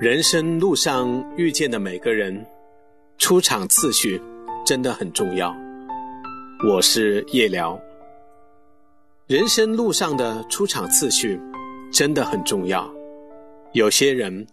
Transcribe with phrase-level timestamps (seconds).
[0.00, 2.44] 人生路上遇见的每个人，
[3.16, 4.20] 出场次序
[4.66, 5.54] 真的很重要。
[6.68, 7.80] 我是叶聊。
[9.28, 11.40] 人生路上的出场次序
[11.92, 12.92] 真的很重要。
[13.72, 14.44] 有些人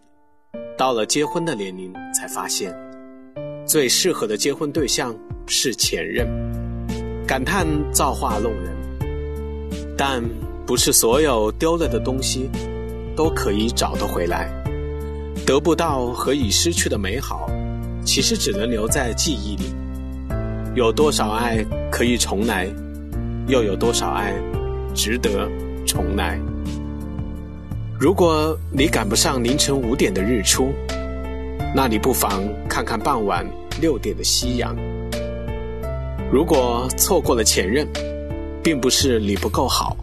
[0.77, 2.71] 到了结婚的年龄才发现，
[3.65, 5.17] 最适合的结婚对象
[5.47, 6.27] 是前任，
[7.25, 8.77] 感叹造化弄人。
[9.97, 10.23] 但
[10.67, 12.47] 不是所有丢了的东西
[13.15, 14.60] 都可以找得回来。
[15.51, 17.45] 得不到和已失去的美好，
[18.05, 19.65] 其实只能留在记忆里。
[20.75, 22.69] 有多少爱可以重来，
[23.49, 24.33] 又有多少爱
[24.95, 25.49] 值得
[25.85, 26.39] 重来？
[27.99, 30.71] 如果你赶不上凌晨五点的日出，
[31.75, 33.45] 那你不妨看看傍晚
[33.81, 34.73] 六点的夕阳。
[36.31, 37.85] 如果错过了前任，
[38.63, 39.97] 并不是你不够好，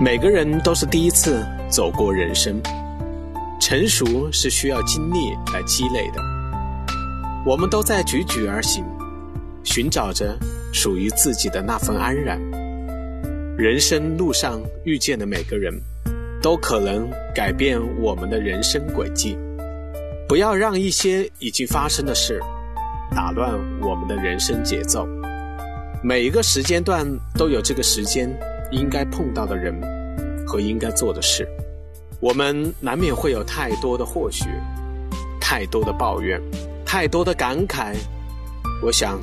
[0.00, 2.58] 每个人都是第一次走过人生。
[3.68, 6.22] 成熟是需要经历来积累的，
[7.44, 8.84] 我们都在踽踽而行，
[9.64, 10.38] 寻找着
[10.72, 12.40] 属于自己的那份安然。
[13.58, 15.74] 人生路上遇见的每个人，
[16.40, 19.36] 都可能改变我们的人生轨迹。
[20.28, 22.40] 不要让一些已经发生的事，
[23.16, 25.08] 打乱我们的人生节奏。
[26.04, 28.32] 每一个时间段都有这个时间
[28.70, 29.74] 应该碰到的人
[30.46, 31.44] 和应该做的事。
[32.20, 34.46] 我们难免会有太多的或许，
[35.40, 36.40] 太多的抱怨，
[36.84, 37.94] 太多的感慨。
[38.82, 39.20] 我想，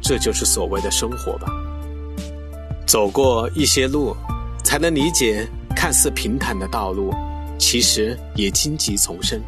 [0.00, 1.46] 这就是所谓的生活吧。
[2.86, 4.16] 走过一些路，
[4.64, 7.12] 才能理解看似平坦的道路，
[7.58, 9.40] 其实也荆棘丛生。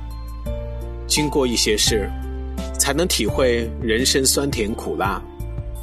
[1.06, 2.10] 经过一些事，
[2.78, 5.22] 才能体会人生酸甜苦辣。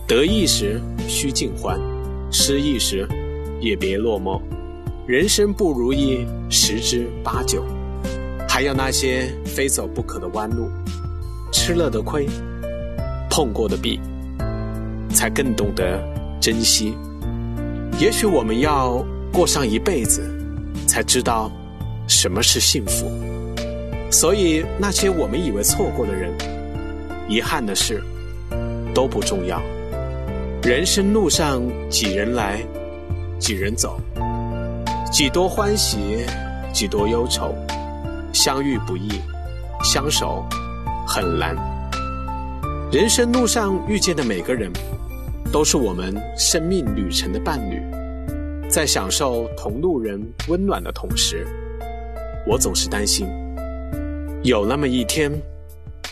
[0.07, 1.79] 得意时须尽欢，
[2.31, 3.07] 失意时
[3.59, 4.39] 也别落寞。
[5.07, 7.63] 人生不如意十之八九，
[8.49, 10.67] 还有那些非走不可的弯路，
[11.53, 12.27] 吃了的亏，
[13.29, 13.99] 碰过的壁，
[15.13, 16.03] 才更懂得
[16.41, 16.95] 珍惜。
[17.99, 20.27] 也许我们要过上一辈子，
[20.87, 21.51] 才知道
[22.07, 23.05] 什么是幸福。
[24.09, 26.31] 所以那些我们以为错过的人，
[27.29, 28.01] 遗憾的事
[28.91, 29.61] 都不重要。
[30.63, 31.61] 人生路上
[31.91, 32.59] 几人来，
[33.37, 33.99] 几人走。
[35.15, 36.25] 几多欢喜，
[36.73, 37.55] 几多忧愁，
[38.33, 39.09] 相遇不易，
[39.81, 40.45] 相守
[41.07, 41.55] 很难。
[42.91, 44.69] 人生路上遇见的每个人，
[45.53, 47.81] 都是我们生命旅程的伴侣。
[48.69, 51.47] 在享受同路人温暖的同时，
[52.45, 53.25] 我总是担心，
[54.43, 55.31] 有那么一天，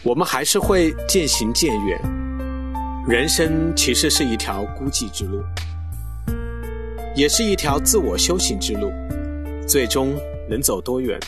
[0.01, 1.99] 我们还是会渐行渐远。
[3.05, 5.43] 人生其实是一条孤寂之路。
[7.15, 8.91] 也是一条自我修行之路，
[9.67, 10.15] 最终
[10.49, 11.19] 能走多远，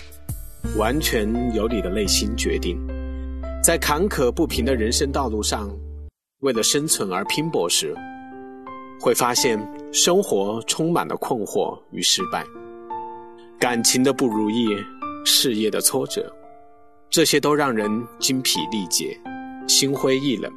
[0.77, 2.75] 完全由你的内心决定。
[3.63, 5.69] 在坎坷不平的人生道路上，
[6.39, 7.95] 为了生存而拼搏时，
[8.99, 9.59] 会发现
[9.93, 12.43] 生活充满了困惑与失败，
[13.59, 14.69] 感情的不如意，
[15.23, 16.35] 事业的挫折，
[17.11, 19.15] 这些都让人精疲力竭，
[19.67, 20.51] 心灰意冷。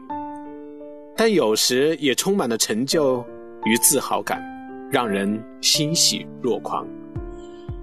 [1.15, 3.23] 但有时也充满了成就
[3.67, 4.43] 与自豪感。
[4.91, 6.87] 让人欣喜若狂。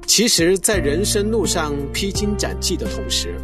[0.07, 3.35] 其实，在人生路上披荆斩棘的同时，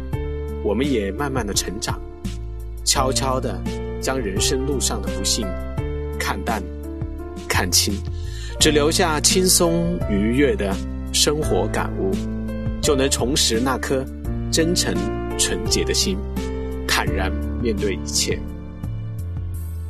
[0.64, 2.00] 我们也慢慢的成长，
[2.84, 3.60] 悄悄的
[4.00, 5.46] 将人生路上的不幸
[6.18, 6.62] 看淡、
[7.48, 7.94] 看清，
[8.58, 10.74] 只留下轻松愉悦的
[11.12, 12.10] 生活感悟，
[12.80, 14.04] 就能重拾那颗
[14.50, 14.94] 真诚
[15.38, 16.16] 纯洁的心，
[16.86, 17.30] 坦然
[17.62, 18.38] 面对一切。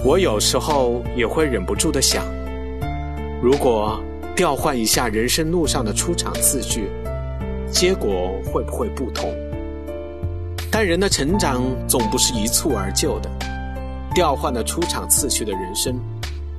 [0.04, 2.22] 我有时候也会忍不住的想。
[3.42, 4.00] 如果
[4.36, 6.88] 调换一下人生路上的出场次序，
[7.72, 9.34] 结果会不会不同？
[10.70, 13.28] 但人的成长总不是一蹴而就的，
[14.14, 15.98] 调换了出场次序的人生，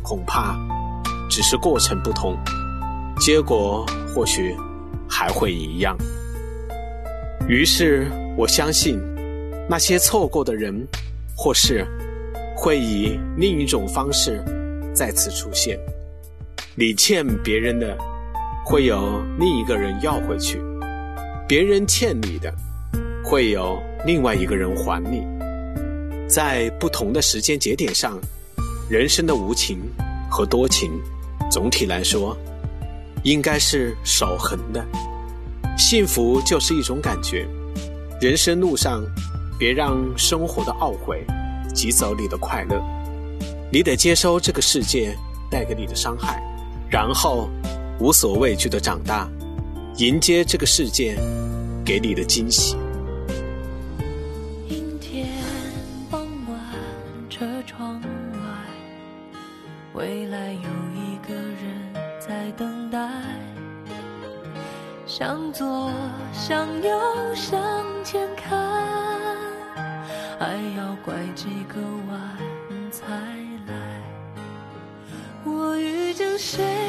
[0.02, 0.60] 恐怕
[1.30, 2.36] 只是过程不同，
[3.18, 4.54] 结果或许
[5.10, 5.96] 还会一样。
[7.48, 9.00] 于是我相信，
[9.70, 10.86] 那些错过的人
[11.34, 11.88] 或是
[12.58, 14.44] 会以另一种方式
[14.94, 15.80] 再次出现。
[16.76, 17.96] 你欠别人的，
[18.66, 20.58] 会有另一个人要回去；
[21.48, 22.52] 别人欠你的，
[23.24, 25.24] 会有另外一个人还你。
[26.28, 28.20] 在不同的时间节点上，
[28.90, 29.78] 人生的无情
[30.32, 31.00] 和多情，
[31.52, 32.36] 总体来说，
[33.24, 34.84] 应该是守恒的。
[35.78, 37.48] 幸福就是一种感觉。
[38.20, 39.04] 人生路上，
[39.60, 41.24] 别让生活的懊悔
[41.72, 42.82] 挤走你的快乐。
[43.72, 45.16] 你得接收这个世界
[45.52, 46.42] 带给你的伤害。
[46.94, 47.50] 然后
[48.00, 49.28] 无所畏惧的长大
[49.98, 51.16] 迎接这个世界
[51.84, 52.78] 给你的惊喜。
[54.70, 55.28] 阴天
[56.12, 56.60] 傍晚
[57.32, 58.40] 车窗外
[59.94, 63.10] 未来有一个人在等待
[65.08, 65.92] 向左
[66.32, 67.00] 向右
[67.34, 68.56] 向前看
[70.38, 72.38] 还要拐几个弯
[72.92, 73.08] 才
[73.66, 73.74] 来。
[75.44, 76.83] 我遇见谁？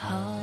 [0.00, 0.39] 好。